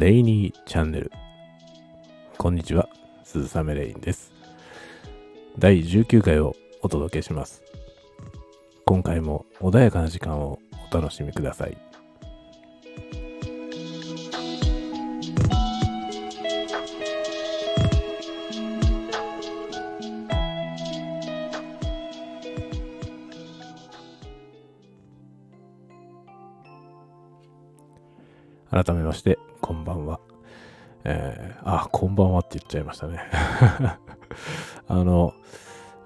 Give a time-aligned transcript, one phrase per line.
[0.00, 1.12] レイニーチャンネル。
[2.38, 2.88] こんにちは、
[3.22, 4.32] 鈴雨レインです。
[5.58, 7.62] 第19回をお届けします。
[8.86, 10.58] 今回も穏やかな時間を
[10.90, 11.76] お楽しみください。
[28.82, 30.20] 改めまして、こんばんは。
[31.04, 33.20] えー、あ、こんばんはって言っちゃいましたね。
[34.88, 35.34] あの、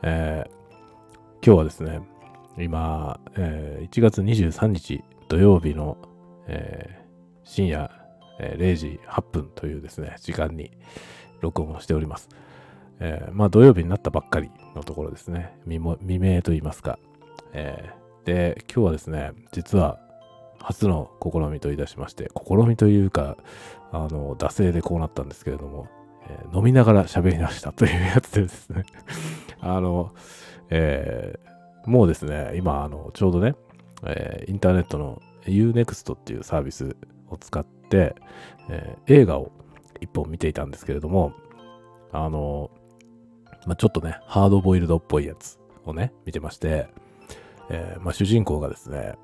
[0.02, 2.00] えー、今日はですね、
[2.58, 5.96] 今、えー、1月23日土曜日の、
[6.48, 7.92] えー、深夜、
[8.40, 10.72] えー、0時8分というですね、時間に
[11.42, 12.28] 録音をしております。
[12.98, 15.54] えー、まあ土曜日になったばっかりのところですね。
[15.68, 15.78] 未
[16.18, 16.98] 明と言いますか。
[17.52, 20.00] えー、で、今日はですね、実は
[20.64, 23.36] 初の試みといたしまして、試みというか、
[23.92, 25.88] あの、惰性でこうなったんですけれども、
[26.26, 28.84] えー、飲みながら喋りましたというやつでですね。
[29.60, 30.12] あの、
[30.70, 33.54] えー、もうですね、今、あの、ちょうどね、
[34.06, 36.96] えー、インターネットの Unext っていうサービス
[37.28, 38.14] を使って、
[38.70, 39.52] えー、映画を
[40.00, 41.34] 一本見ていたんですけれども、
[42.10, 42.70] あの、
[43.66, 46.88] まあ、ちょっとね、ハードボイルドっぽいやつをね、見てまして、
[47.68, 49.16] えー、まあ、主人公がですね、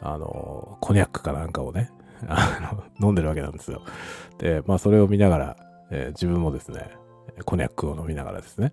[0.00, 1.90] あの、コニャックかなんかをね、
[2.28, 3.82] あの、飲んでるわけなんですよ。
[4.38, 5.56] で、まあそれを見ながら、
[5.90, 6.90] えー、自分もですね、
[7.44, 8.72] コニャックを飲みながらですね、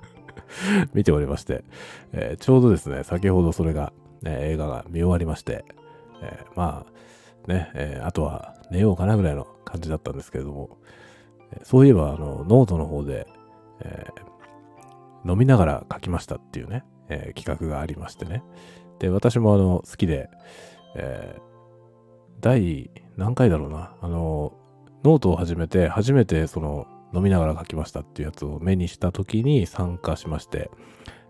[0.92, 1.64] 見ておりまして、
[2.12, 5.64] えー、ちょうどですね、先ほどそれが、ね、映画が見終わりまして、
[6.22, 10.76] えー、まあ、ね、えあとは寝ようかなぐらいの感じだったんですけれども、
[11.62, 13.26] そういえば、あの、ノートの方で、
[13.80, 14.06] え
[15.24, 18.42] 飲みながら書きましたっていうね、え企画がありましてね、
[19.00, 20.30] で、私もあの、好きで、
[20.94, 21.40] えー、
[22.40, 24.52] 第何回だろうな、あの、
[25.02, 30.70] ノートを始めて、初めてその、飲みながら書きましたっていうやつを目にした時に参加しまして、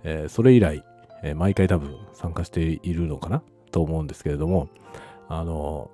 [0.03, 0.84] えー、それ以来、
[1.22, 3.43] えー、毎回多分参加しているのかな？
[3.73, 4.69] と思うんですけれども、
[5.28, 5.91] あの、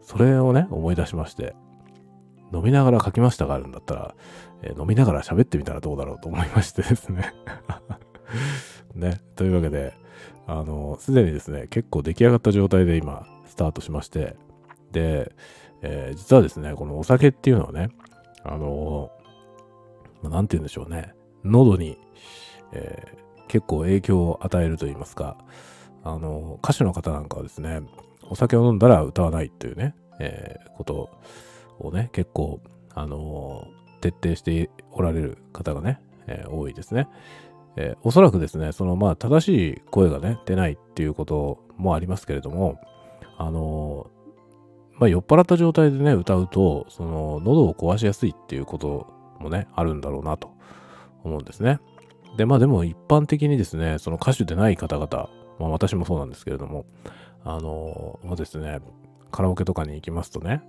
[0.00, 1.54] それをね、思い出しまして、
[2.54, 4.14] 飲みながら書きましたがあるんだったら、
[4.62, 7.34] え、飲みながら喋ってみたらどうだろうと思いましてですね。
[8.94, 9.94] ね、というわけで、
[10.46, 14.36] あの、すでにですね、結構出来上がった状態で今、スタートしまして、
[14.92, 15.32] で、
[15.82, 17.90] えー、実はですね、このお酒っていうのはね、
[18.44, 19.10] あの、
[20.22, 21.14] まあ、なんて言うんでしょうね、
[21.44, 21.98] 喉に、
[22.72, 25.36] えー、結構影響を与えると言いますか、
[26.02, 27.82] あの、歌手の方なんかはですね、
[28.28, 31.10] お酒を飲んだら歌わないというね、えー、こと
[31.78, 32.60] をね、結構、
[32.92, 33.68] あの
[34.00, 37.08] 徹底しておられる方がね、え多いですね。
[37.76, 42.80] えー、おそらくですね、そのまあ正しい声がね、出ないっていうこともありますけれども、
[43.38, 49.06] あのー、まあ酔っ払った状態でね、歌うと、その喉を壊しやすいっていうこと
[49.38, 50.50] もね、あるんだろうなと
[51.24, 51.80] 思うんですね。
[52.36, 56.84] で、まあでも一般的にですね、その歌手でない方々、まあ私もそうなんですけれども、
[57.44, 58.80] あのー、まあですね、
[59.30, 60.62] カラオケとかに行きますとね、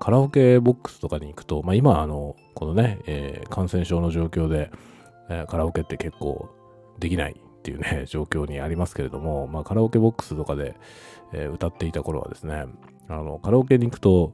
[0.00, 4.70] カラオケボックスとかに行くと、まあ今、あの、このね、えー、感染症の状況で、
[5.28, 6.48] え、カラオケって結構
[6.98, 10.76] できないっていうね、 状況にありますけれども、まあカラオケボックスとかで、
[11.32, 12.66] え、歌っていた頃はですね、
[13.08, 14.32] あの、カラオケに行くと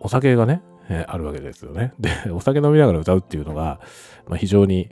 [0.00, 1.92] お酒がね、え、あるわけですよね。
[1.98, 3.80] で、 お酒飲みながら歌うっていうのが、
[4.28, 4.90] まあ、非常に、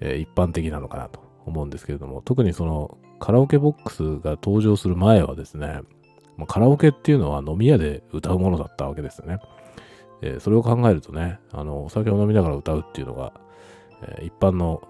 [0.00, 5.80] え、一般的なのかなと思うんですけれども、特にそのカラオケボックスが登場する前はですね、
[6.36, 9.38] ま、カラオケっていうのは飲み屋で歌うものだったわけですよね。
[10.22, 13.32] え、それを考えるとね、あの、お酒を飲みながら歌うっていうのが、
[14.22, 14.82] 一般の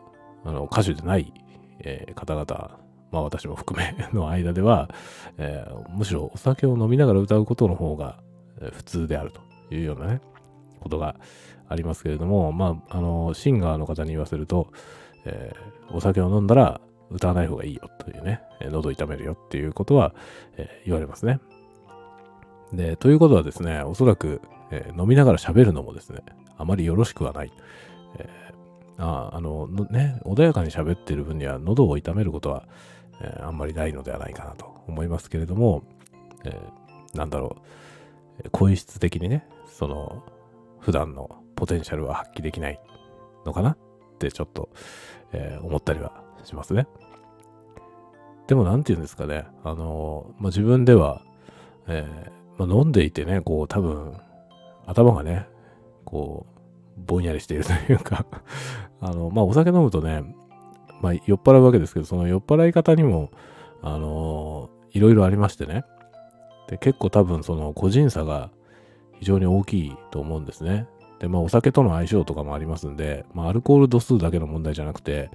[0.44, 1.32] あの歌手でない、
[1.80, 2.78] えー、方々、
[3.10, 4.90] まあ私も含め の間では、
[5.38, 8.18] えー、むしろお酒を飲みながら歌うことの方が
[8.72, 9.40] 普通であると
[9.74, 10.20] いうようなね、
[10.80, 11.16] ことが
[11.68, 14.68] ありますけれども、まあ、あの、シンガーの方に言わせると、
[15.24, 16.80] えー、お酒を飲んだら
[17.10, 20.14] 歌わない方がいいよというね、喉痛めるよっていうことは、
[20.56, 21.40] え、言われますね。
[22.72, 26.20] で、ということはですね、おそらく、え、飲みながら喋るのもですね、
[26.56, 27.52] あまりよろしくはない。
[28.18, 28.43] え
[28.98, 32.66] ああの、ね、穏やかに喋ってる分には喉を痛めることは、
[33.20, 35.82] えー、あんまりないのではないかなと思いますけれども、
[36.44, 37.56] えー、なんだろ
[38.44, 40.22] う、声質的にね、その、
[40.80, 42.80] 普段のポテンシャルは発揮できない
[43.46, 43.78] のかなっ
[44.18, 44.68] てちょっと、
[45.32, 46.86] えー、思ったりはしますね。
[48.46, 51.22] でもなんて言うんですかね、あのまあ、自分では、
[51.88, 54.14] えまあ、飲んでいてね、こう多分、
[54.86, 55.46] 頭がね、
[56.04, 56.53] こう、
[56.96, 58.26] ぼんやりしているというか
[59.00, 60.22] あの、まあ、お酒飲むとね、
[61.00, 63.30] まあ、酔っ払うわけですけど、その酔っ払い方にも、
[63.82, 65.84] あのいろいろありましてね。
[66.68, 68.50] で、結構多分その個人差が
[69.18, 70.86] 非常に大きいと思うんですね。
[71.18, 75.30] で、まあお酒との相性とかもありますんで、まあアルコール度数だけの問題じゃなくて、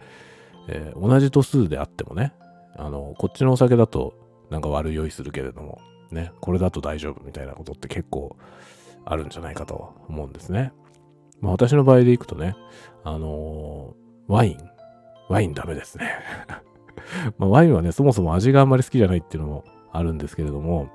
[0.67, 2.33] えー、同じ度数であってもね、
[2.75, 4.13] あの、こっちのお酒だと
[4.49, 5.79] なんか悪酔いするけれども、
[6.11, 8.35] ね、これだと大丈夫みたいなことって結構
[9.05, 10.73] あるんじゃないかと思うんですね。
[11.41, 12.55] まあ私の場合でいくとね、
[13.03, 14.57] あのー、ワイン、
[15.29, 16.11] ワインダメですね。
[17.37, 20.89] まあワインはね、そもそも味があんまり好きじゃないっていうのもあるんですけれども、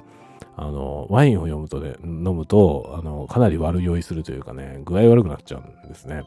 [0.56, 6.22] あの、ワインを読むとね、飲むと、あの、かなり悪酔いするというかね、具合悪くなっちゃうんですね。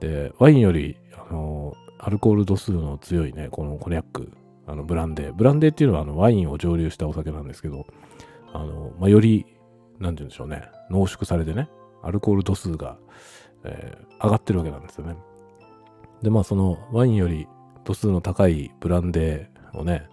[0.00, 4.32] で、ワインより、あの、アルコール度数の強いね、このコニャック、
[4.66, 5.32] あの、ブランデー。
[5.32, 7.86] ブランデーっていうのは、あの、ワインを蒸留したお酒なんですけど、
[8.52, 9.46] あの、まあ、より、
[9.98, 11.68] なんて言うんでしょうね、濃縮されてね、
[12.04, 12.98] アルコール度数が、
[13.64, 15.16] えー、上がってるわけなんですよね。
[16.22, 17.46] で、まあ、その、ワインより
[17.84, 20.08] 度数の高いブランデーをね、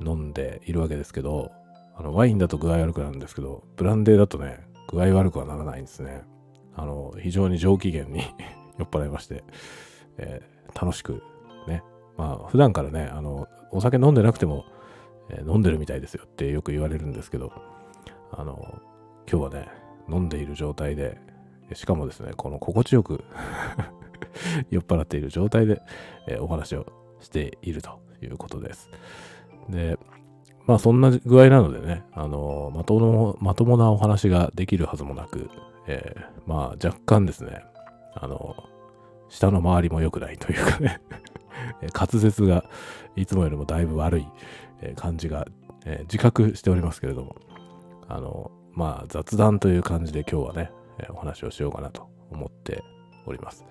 [0.00, 1.50] 飲んでいるわけですけど、
[1.96, 6.22] あの、ワインだと具合悪くなるんですけど、ブランデーだとね、具合悪くはならないんですね。
[6.74, 8.20] あの、非常に上機嫌に
[8.78, 9.44] 酔っ払いまして、
[10.18, 11.22] えー、楽しく
[11.66, 11.82] ね。
[12.16, 14.64] まあ、普段からね、あの、お酒飲んでなくても、
[15.30, 17.52] えー、飲んでるみたいですよってよく言われるんですけど、
[18.30, 18.80] あの、
[19.30, 19.68] 今日はね、
[20.08, 21.18] 飲んでいる状態で、
[21.74, 23.24] しかもですね、この心地よく
[24.70, 25.82] 酔っ払っている状態で、
[26.28, 26.86] えー、お話を
[27.20, 28.90] しているということです。
[29.68, 29.98] で、
[30.66, 35.50] まあそんな具合なのでね、あの、まとも、まともなお話ができるはずもなく、
[35.86, 37.64] えー、まあ若干ですね、
[38.14, 38.56] あの、
[39.28, 41.00] 下の周りも良くないというかね
[41.92, 42.64] 滑舌が
[43.16, 44.28] いつもよりもだいぶ悪い
[44.94, 45.46] 感じが、
[46.02, 47.36] 自覚しておりますけれども、
[48.08, 52.84] あの、まあ雑談という感じで今日はね、え、お話をしようかなと思って
[53.26, 53.64] おります。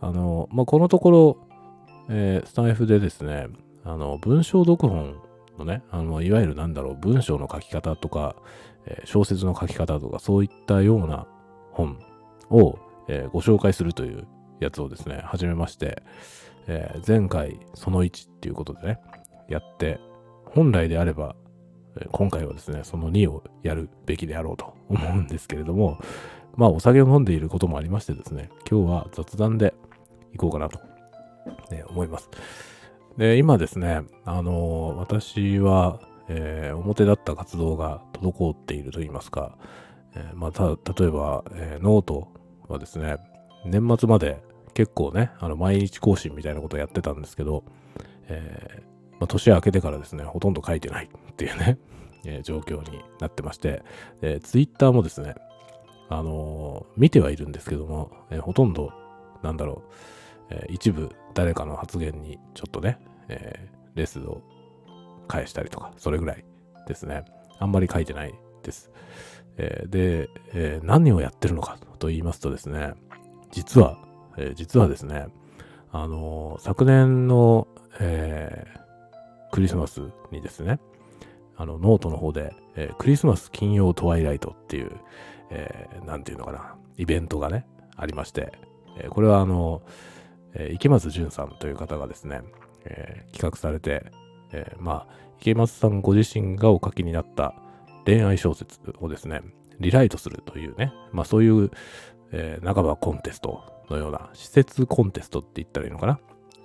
[0.00, 1.36] あの、まあこのところ、
[2.08, 3.48] えー、スタン F でですね、
[3.84, 5.16] あの、文章読本
[5.58, 8.36] のね、あの、いわゆるなんだろう、文章の書き方とか、
[8.86, 11.26] えー、小説の書き方とか、そういったような
[11.72, 11.98] 本
[12.50, 12.78] を、
[13.08, 14.26] えー、ご紹介するという
[14.60, 16.02] やつをですね、始めまして、
[16.66, 19.00] え、前回その1っていうことでね、
[19.48, 20.00] やって、
[20.46, 21.34] 本来であれば、
[22.10, 25.98] 今回はですね、その2をやるべきであろうと思うんですけれども、
[26.56, 29.74] まあお酒を飲んでいることもありましてですね、今日は雑談で
[30.32, 30.80] いこうかなと、
[31.70, 32.30] ね、思います。
[33.16, 39.56] で、今ですね、あのー、私は、えー、表立った活動が滞っていると言いますか、
[40.16, 40.70] えー、まあ、た、
[41.00, 42.28] 例えば、えノート
[42.68, 43.18] はですね、
[43.64, 44.42] 年末まで
[44.74, 47.62] 結構ね、あの、毎日更新みたいなことをやってたんですけど、
[48.26, 48.82] え
[49.24, 51.78] まあ、年明けてからですね、ほとんど書いてないっていうね、
[52.26, 53.82] え状況になってまして、
[54.20, 55.34] えー、ツイッターもですね、
[56.10, 58.92] あの見てはいるんですけども、えほとんど、
[59.42, 59.82] なんだろ
[60.50, 62.98] う、え一部誰かの発言にちょっとね、
[63.28, 64.42] えー、レスを
[65.26, 66.44] 返したりとか、それぐらい
[66.86, 67.24] ですね。
[67.58, 68.90] あんまり書いてないです。
[69.56, 72.92] えー、で、えー、何をやってるのかと言いますとですね、
[73.50, 73.96] 実は、
[74.36, 75.28] えー、実はですね、
[75.92, 77.68] あの昨年の、
[78.00, 78.83] え
[79.54, 80.00] クリスマス
[80.32, 80.80] にですね、
[81.56, 84.90] あの、ノートの方で、えクリスマス金曜トワイライトっていう、
[85.50, 87.64] えー、なんていうのかな、イベントがね、
[87.94, 88.52] ありまして、
[88.98, 89.82] えこれはあの、
[90.54, 92.42] え池松淳さんという方がですね、
[92.84, 94.10] えー、企画されて、
[94.50, 97.54] えー、まあ、池松さんご自身がお書きになった
[98.06, 99.40] 恋愛小説をですね、
[99.78, 101.70] リライトするというね、まあそういう、
[102.32, 106.18] えー、半ばコンテストのような、施設コンテストって言ったらいいのかな、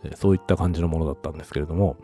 [0.06, 1.96] えー、そういった感じのものだったんですけれども、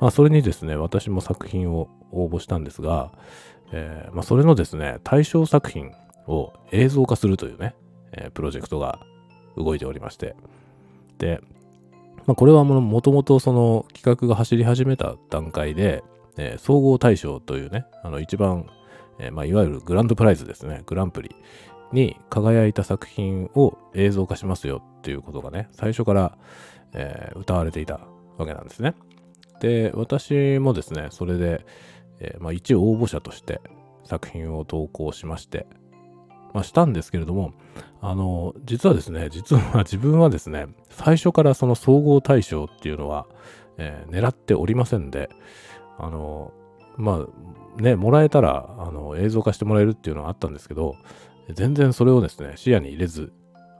[0.00, 3.12] まあそれにですね、私も作品を応募したんですが、
[3.72, 5.92] えー、まあそれのですね、対象作品
[6.26, 7.74] を映像化するというね、
[8.12, 9.00] えー、プロジェクトが
[9.56, 10.34] 動いておりまして、
[11.18, 11.40] で、
[12.26, 16.02] まあ、これはもともとその企画が走り始めた段階で、
[16.36, 18.66] えー、総合大賞というね、あの一番、
[19.18, 21.34] えー、まあ、いわゆるグランドプライズですね、グランプリ
[21.92, 26.38] に輝いた作品を映像化しますよっていうことがね、最初から、
[26.94, 28.00] えー、歌われていた
[28.38, 28.94] わけなんですね。
[29.64, 31.64] で、私もですね、それで、
[32.20, 33.62] えまあ、一応応募者として
[34.04, 35.66] 作品を投稿しまして、
[36.52, 37.54] まあ、したんですけれども、
[38.02, 43.26] あの、実はですね、実は自分はですね、最初からその総合大賞っていうのは、
[43.78, 45.30] えー、狙っておりませんで、
[45.98, 46.52] あの、
[46.98, 47.26] ま
[47.78, 50.96] あ、ね、もらえたら、あの、映像化してもらえるっていうのはあったんですけど、
[51.54, 53.32] 全然それをですね、視野に入れず、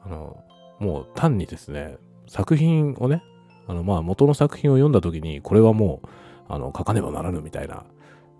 [0.02, 0.42] あの、
[0.80, 3.22] もう単にですね、作品をね、
[3.66, 6.08] あの、まあ、元の作品を読んだ時に、これはもう、
[6.48, 7.84] あの、書かねばならぬみたいな、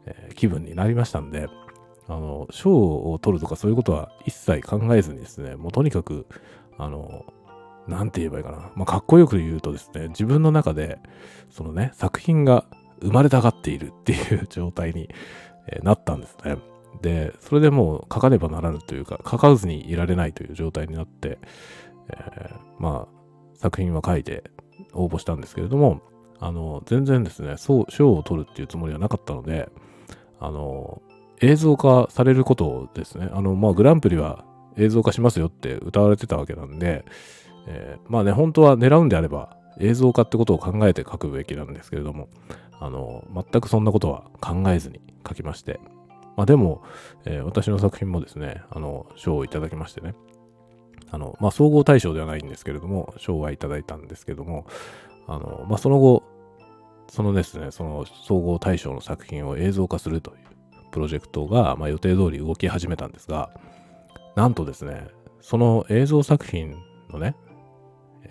[0.06, 1.48] えー、気分になりましたんで、
[2.06, 6.26] あの、賞を取るとかそういうことは一切考えずにですね、もうとにかく、
[6.76, 7.24] あの、
[7.88, 8.70] なんて言えばいいかな。
[8.76, 10.98] まあ、かっこよく言うとですね、自分の中で、
[11.50, 12.64] そのね、作品が
[13.00, 15.08] 生まれたがっているっていう 状態に、
[15.66, 16.58] えなったんですね。
[17.00, 21.38] で、それでもう書かねばならぬというか、書かずにいられないという状態になって、
[22.10, 24.44] えー、まあ、作品は書いて
[24.94, 26.00] 応募したんですけれども、
[26.40, 29.68] あの、全然ですね、そう賞を取るっていうつもりはなかったので、
[30.40, 31.02] あの、
[31.40, 34.44] 映像化されることをですね、あの、まあ、グランプリは
[34.76, 37.04] 映像化しますよって歌われてたわけなんで、
[37.66, 42.28] えー、まあね、本当は狙うんであれば映像化ってことを考えて書くべきなんですけれども、
[42.80, 45.80] あの、全くそんなことは考えずに書きまして、
[46.36, 46.82] まあでも、
[47.24, 50.14] えー、私の作品もですね、あの、賞をいただきましてね、
[51.14, 54.66] あの、まあ総合大賞ではないんですけれども、賞はいただいたんですけども、
[55.26, 56.24] あの、まあその後、
[57.08, 60.44] そのですね、その総合大賞の作品を映像化するという
[60.90, 63.50] プロジェクトが、まあ、予定通り動き始めたんですが、
[64.36, 65.08] なんとですね、
[65.40, 66.76] その映像作品
[67.10, 67.36] のね、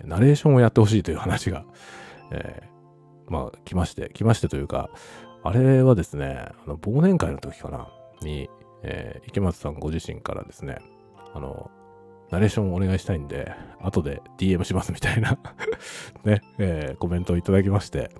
[0.02, 1.64] ナレーションをやってほしいという話が、
[2.30, 4.90] えー、まあ、来まして、来ましてというか、
[5.42, 7.88] あれはですね、あの忘年会の時かな、
[8.22, 8.48] に、
[8.82, 10.78] えー、池松さんご自身からですね、
[11.34, 11.70] あの、
[12.30, 15.38] ナレーションをお願いしたいんで、後で DM しますみたいな。
[16.24, 18.10] ね、えー、コメントをいただきまして、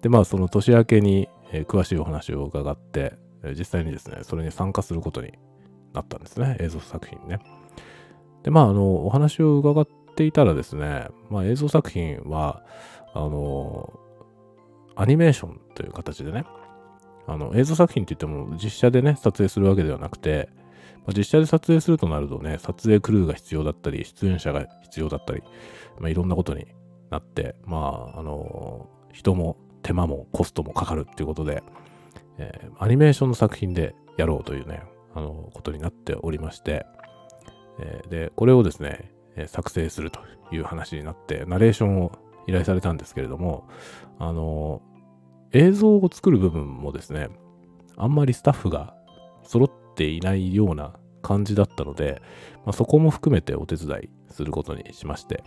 [0.00, 3.14] で、まあ、その年明けに、えー、詳しいお話を伺って、
[3.58, 5.32] 実際にですね、それに参加することに
[5.92, 7.40] なったんですね、映像作品ね。
[8.42, 12.62] で、まあ、あの、お話を伺っていたらですね、まあ、映像作品は、
[13.14, 13.92] あの、
[14.94, 16.44] アニメーションという形でね、
[17.26, 20.48] あの、映像作品って言っても実写でね、撮影するわけではなくて、
[21.04, 25.42] まあ、実写で撮影するとなるとね、撮影クルーが必要だったり、出演者が必要だったり、
[25.98, 26.66] まあ、いろんなことに
[27.10, 31.62] なって、まあ、あの、人も手間もコストもかかるっていうことで、
[32.38, 34.82] えー、アニメーションの作品でやろうというね、
[35.14, 36.86] あの、ことになっておりまして、
[37.80, 39.10] えー、で、これをですね、
[39.46, 40.20] 作成すると
[40.52, 42.12] いう話になって、ナレーションを
[42.46, 43.68] 依頼されたんですけれども、
[44.18, 44.82] あの、
[45.52, 47.28] 映像を作る部分もですね、
[47.96, 48.94] あんまりスタッフが
[49.42, 52.22] 揃っていないような感じだったので、
[52.64, 55.44] まあ、そこも含めてお手伝いすることにしまして、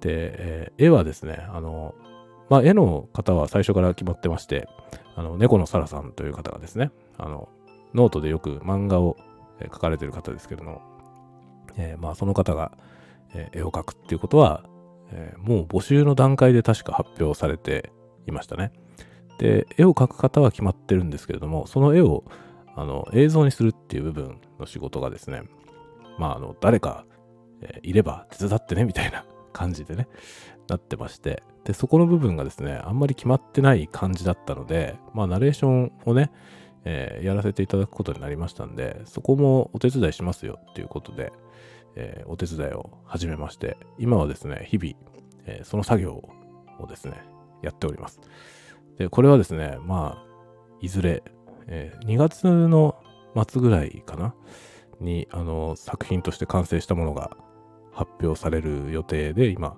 [0.00, 1.94] で、えー、絵はですね、あの、
[2.50, 4.68] まあ、絵の方は最初から決まってまして、
[5.16, 7.48] あの、猫野サラさんという方がですね、あの、
[7.94, 9.16] ノートでよく漫画を
[9.60, 10.82] 描かれてる方ですけれども、
[11.76, 12.72] えー、まあその方が、
[13.52, 14.64] 絵を描くっていうことは、
[15.12, 17.92] え、もう募集の段階で確か発表されて
[18.26, 18.72] いましたね。
[19.38, 22.24] で、絵を描く方は決まってるんですけれども、その絵を
[22.74, 25.42] あの映像にするっていう部分の仕事がですね、
[26.18, 27.04] まああの誰か、
[27.60, 30.08] えいれば手伝ってねみたいな 感じでね、
[30.68, 36.30] なってまして、で、そこの部分がですね、あんまり決まってない感じだったので、まあナレーションをね、
[36.84, 41.32] えー、やらせていただくことになりましたんで、そこもお手伝いしますよっていうことで、
[41.94, 44.94] えー、お手伝いを始めまして、今はですね、日々、
[45.46, 46.14] えー、その作業
[46.80, 47.22] をですね、
[47.62, 48.20] やっております。
[48.98, 50.32] で、これはですね、まあ、
[50.80, 51.22] いずれ、
[51.66, 52.96] えー、2月の
[53.48, 54.34] 末ぐらいかな？
[55.00, 57.36] に、あの、作品として完成したものが
[57.92, 59.76] 発表される予定で、今、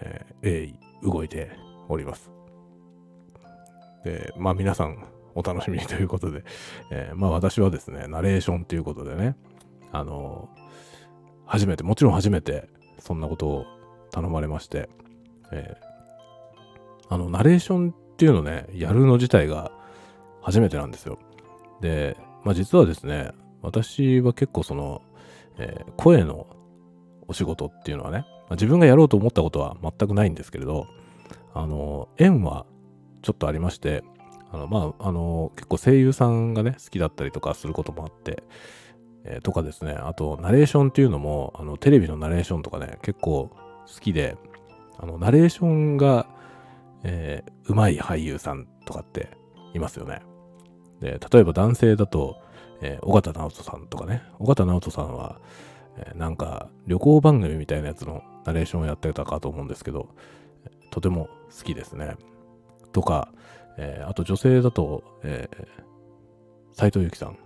[0.00, 1.50] えー、鋭意動いて
[1.88, 2.30] おります。
[4.04, 6.44] で、まあ皆さん、お楽しみにということで、
[6.90, 9.36] えー、まあ私はですね、ナレーションということでね、
[9.92, 10.48] あの
[11.46, 12.68] 初めて、もちろん初めて、
[12.98, 13.66] そんなことを
[14.10, 14.88] 頼まれまして、
[15.52, 19.72] えー、あの、ナレーションっていうのね、やるの自体が
[20.44, 21.18] 初めてなんですよ。
[21.80, 23.32] で、まあ実はですね、
[23.62, 25.02] 私は結構その、
[25.58, 26.46] えー、声の
[27.26, 30.86] お仕事っていうのはね、まあ、自分がやろうと思ったことは全くないんですけれど、
[31.54, 32.66] あの、縁は
[33.22, 34.04] ちょっとありまして、
[34.52, 38.42] あの、まあ、あの、結構声優さんがね、好きだったりとかすることもあって、
[39.24, 44.36] えー、とかですね、あと、ナレーションっていうのも、あの、テレビのナレーションとかね、結構好きで、
[44.98, 46.26] あの、ナレーションが、
[47.02, 49.30] えー、うまい俳優さんとかって
[49.72, 50.20] いますよね。
[51.00, 52.36] で、例えば男性だと、
[52.80, 55.40] えー、尾形直人さんとかね、尾形直人さんは、
[55.96, 60.08] えー、なんか旅行番組みたいなやつのナレーションをやってたかと思うんですけど、
[60.90, 62.16] とても好きですね。
[62.92, 63.32] とか、
[63.76, 65.66] えー、あと女性だと、えー、
[66.72, 67.38] 斉藤由貴さん。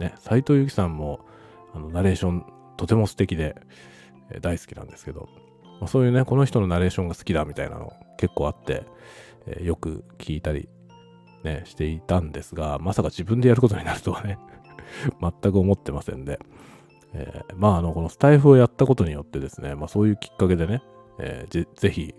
[0.00, 1.20] ね、斉藤由貴さんも、
[1.74, 3.56] あの、ナレーションとても素敵で、
[4.30, 5.28] えー、大好きなんですけど、
[5.80, 8.84] まあ、そういうね、この人のナレーションが好きだみたいなの結構あって、
[9.46, 10.68] えー、よく聞いたり、
[11.44, 14.38] ね、していたんですが、まさか自分でやることになるとはね
[15.20, 16.38] 全く思ってませんで、
[17.14, 20.82] えー、まあ、あの、このスタイフをやったことによってですね、まあそういうきっかけでね、
[21.18, 22.14] えー、ぜぜひ、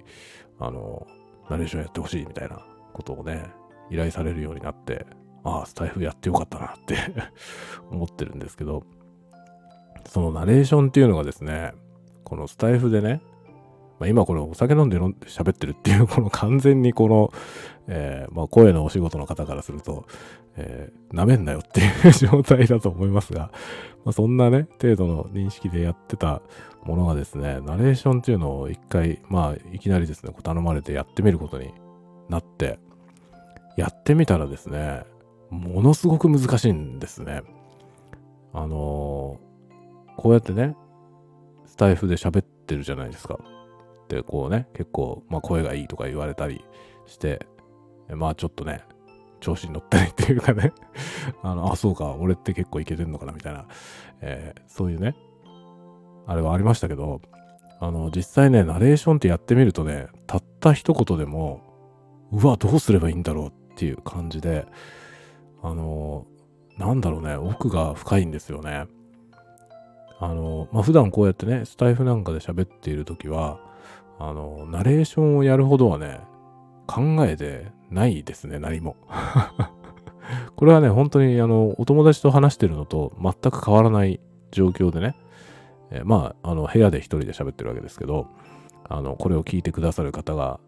[0.59, 1.07] あの、
[1.49, 3.51] ナレーションやってほしいみたいなことをね、
[3.89, 5.05] 依頼されるようになって、
[5.43, 6.97] ああ、スタイフやってよかったなって
[7.91, 8.83] 思ってるんですけど、
[10.05, 11.73] そのナレーションっていうのがですね、
[12.23, 13.21] このスタイフでね、
[14.03, 17.31] まあ、今これお酒飲んで喋ってるっていう、この完全にこの、
[17.87, 20.05] えー、まあ、声のお仕事の方からすると、
[20.57, 23.49] えー、舐めんなよっていう状態だと思いますが、
[24.03, 26.41] まあ、そんなね、程度の認識でやってた
[26.83, 31.73] ものがですね、ナレーションっていうのを一回、まあ、いきなりですね、こう頼まれてやってみることに
[32.27, 32.79] なって、
[33.77, 35.03] やってみたらですね、
[35.49, 37.41] ものすごく難しいんですね。
[38.51, 40.75] あのー、こうやってね、
[41.65, 43.39] スタイフで喋ってるじゃないですか。
[44.07, 46.63] で、こうね、結構、まあ、声がいいとか言われたり
[47.05, 47.45] して、
[48.09, 48.83] まあちょっとね、
[49.39, 50.71] 調子に乗ったりっていうかね
[51.43, 53.65] あの、あ、そうか、俺って結構いけてんのかなみたいな、
[54.21, 55.15] えー、そういうね、
[56.25, 57.21] あれはありましたけど、
[57.79, 61.61] あの、実際ね、ナレーションってやってみるとね、たった一言でも、
[62.31, 64.65] うわ、どうすればいいんだろうっていう感じで、
[65.61, 66.25] あの、
[66.77, 68.85] なんだろうね、奥が深いんですよね。
[70.19, 73.59] あの、まあ、普段こうやってね、スタイフなんかで喋っているときは、
[74.25, 76.21] あの、ナレーションをやるほどはね、
[76.87, 78.95] 考えてないですね、何も。
[80.55, 85.17] これはね、本当にあの、お友達と話してるのと全く変わらない状況でね、
[85.91, 88.27] え、まあ、あの、部屋で一人で喋ってるわけですけど、
[88.87, 90.61] あの、これを聞いてくださる方が、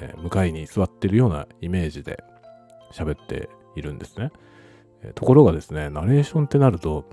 [0.00, 2.24] えー、向かいに座ってるようなイメージで
[2.92, 4.32] 喋っているんですね。
[5.02, 7.04] え、ところがですね、ナレーションってなると、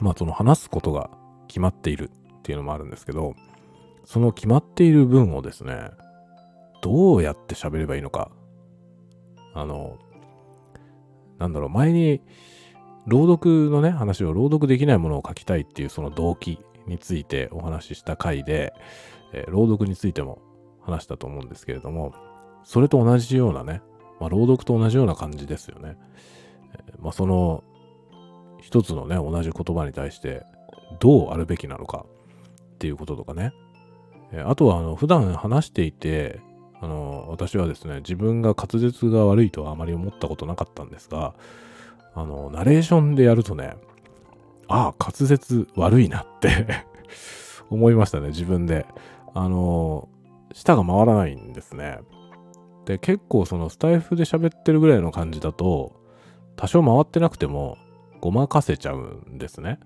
[0.00, 1.10] まあ、その話すことが
[1.46, 3.36] 決まっているっていうのもあるんですけど、
[4.04, 5.90] その決まっている分をですね、
[6.82, 8.30] どうやって喋ればいいのか。
[9.54, 9.98] あの、
[11.38, 12.22] なんだろう、前に、
[13.06, 18.74] 朗読のね、話を朗読できないものを書きたいっていうその動機についてお話しした回で、
[19.32, 20.40] えー、朗読についても
[20.82, 22.14] 話したと思うんですけれども、
[22.64, 23.82] それと同じようなね、
[24.20, 25.96] まあ、朗読と同じような感じですよね。
[26.74, 27.64] えー、まあ、その、
[28.60, 30.44] 一つのね、同じ言葉に対して、
[30.98, 32.04] どうあるべきなのか
[32.74, 33.52] っていうこととかね。
[34.32, 36.40] え、あとは、あの、普段話していて、
[36.80, 41.34] あの、私はですね、自分が滑舌が悪いとはあまり思ったことなかったんですが、
[42.14, 43.76] あの、ナレーションでやるとね、
[44.68, 46.84] ああ、滑舌悪いなって
[47.70, 48.86] 思いましたね、自分で。
[49.34, 50.08] あの、
[50.52, 51.98] 舌が回らないんですね。
[52.86, 55.92] で、結構そのスタイフで喋ってるぐらいの感じだと、
[56.56, 57.78] 多少回ってなくても
[58.20, 59.80] ごまかせちゃうんですね。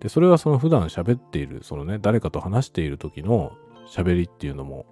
[0.00, 3.52] で、それはその普段喋っている、そのね、誰かと話している時の
[3.86, 4.86] 喋りっていうのも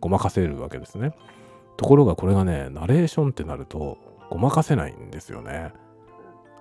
[0.00, 1.12] ごまかせるわけですね。
[1.76, 3.98] ところがこれがね、ナレーションってなると、
[4.30, 5.72] ごまかせないんですよね。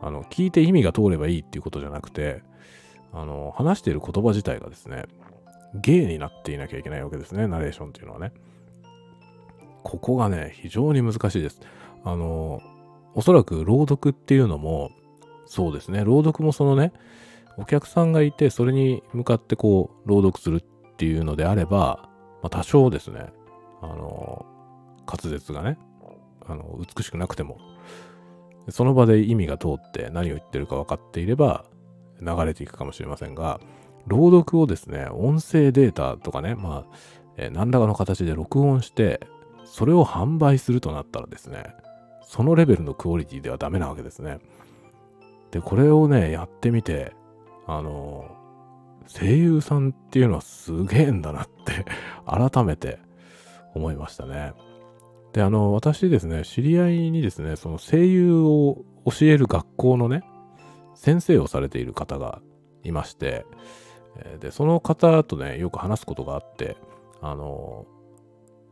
[0.02, 2.44] あの、聞いて意味が通ればいいっていうことじゃなくて、
[3.12, 5.06] あの、話している言葉自体がですね、
[5.76, 8.32] 芸になっていなきゃいけないわけですね、ナレーションっていうのはね。
[9.84, 11.62] ここがね、非常に難しいです。
[12.04, 12.62] あの、
[13.16, 14.92] おそらく朗読っていうのも、
[15.46, 16.94] そうですね、朗読もそのね、
[17.58, 20.62] お客さんがいて、それに向かってこう、朗読するっ
[20.98, 22.10] ていうのであれば、
[22.42, 23.28] まあ、多少ですね、
[23.82, 24.46] あの、
[25.06, 25.78] 滑舌がね、
[26.46, 27.58] あの、美しくなくても、
[28.70, 31.66] その場で意味が通って何を言ってるか分かっていれば
[32.22, 33.60] 流れていくかもしれませんが、
[34.08, 36.96] 朗読をですね、音声データとかね、まあ、
[37.38, 39.22] えー、何らかの形で録音して、
[39.66, 41.76] それを販売するとなったらですね、
[42.24, 44.40] そのレベルのクオリティではダメなわけですね。
[45.52, 47.14] で、これをね、やってみて、
[47.68, 48.37] あの
[49.08, 51.86] 声優さんっていうのはすげえんだなって
[52.26, 53.00] 改めて
[53.74, 54.54] 思いましたね。
[55.34, 60.24] で、あの、私ですね、知り合いにですね、その声優を教える学校のね、
[60.96, 62.42] 先生をされている方が
[62.84, 63.46] いまして、
[64.40, 66.76] で、その方とね、よく話すことがあって、
[67.22, 67.86] あの、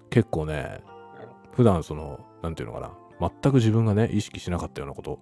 [0.10, 0.82] 結構ね、
[1.52, 5.20] 普段その、なんていうのかな、全く自分がね、意識しなかったようなこと、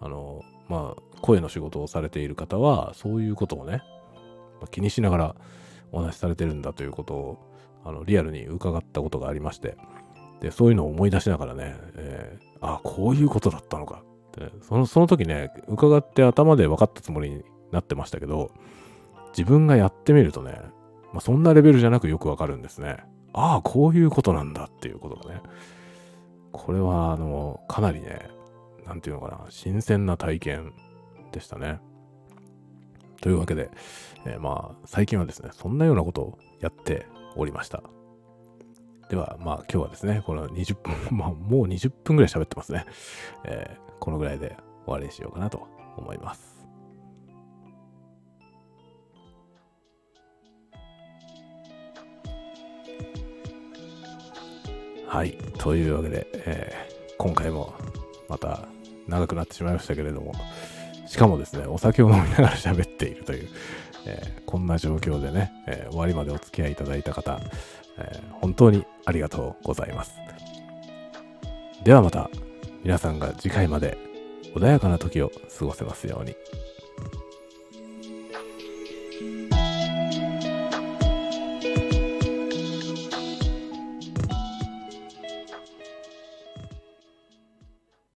[0.00, 3.82] あの、まあ、声の仕事をされている方は、そういうことをね、
[4.66, 5.36] 気にしながら
[5.92, 7.38] お話しされてるんだということを
[7.84, 9.76] あのリアルに伺ったことがありまして
[10.40, 14.02] でそういうのを思い出しながらね、えー、あこういうことだったのか。
[14.04, 18.50] ってそのその時ね伺って頭で分かったつもりになってましたけど
[19.36, 20.60] 自分がやってみるとね、
[21.12, 22.98] まあ、そんなレベルじゃなくよくわかるんですね。
[23.32, 25.40] ああこういうことなんだっていうことがね。
[26.52, 28.30] これはあのかなりね
[28.86, 30.72] なんていうのかな新鮮な体験
[31.32, 31.80] でしたね。
[33.24, 33.70] というわけで、
[34.26, 37.06] えー、まあ、最近はですね、そんなようなことをやって
[37.36, 37.82] おりました。
[39.08, 42.84] では、まあ、今日はですね、この20分、 まあ、もう20分ぐらい喋ってますね。
[43.44, 46.68] えー、このぐらいで終わりにしようかなと思います。
[55.06, 55.38] はい。
[55.56, 57.72] というわけで、えー、今回も
[58.28, 58.68] また
[59.08, 60.34] 長くなってしまいましたけれども、
[61.14, 63.48] しかもですね、お酒を飲みながら喋っているという、
[64.04, 67.40] えー、こんな状況でね、えー、終わりまでお付き合いいただいた方、
[67.98, 70.16] えー、本当にありがとうございます。
[71.84, 72.30] ではまた
[72.82, 73.96] 皆さんが次回まで
[74.56, 76.34] 穏やかな時を過ごせますように。